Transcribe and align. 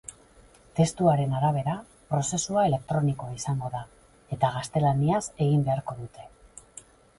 Testuaren 0.77 1.35
arabera, 1.39 1.75
prozesua 2.13 2.63
elektronikoa 2.71 3.37
izango 3.41 3.71
da, 3.77 3.83
eta 4.39 4.53
gaztelaniaz 4.57 5.23
egin 5.49 5.65
beharko 5.71 6.01
dute. 6.03 6.29